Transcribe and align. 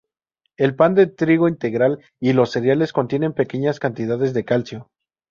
El 0.57 0.75
pan 0.75 0.95
de 0.95 1.05
trigo 1.05 1.47
integral 1.47 1.99
y 2.19 2.33
los 2.33 2.49
cereales 2.49 2.91
contienen 2.91 3.33
pequeñas 3.33 3.79
cantidades 3.79 4.33
de 4.33 4.43
calcio. 4.43 4.89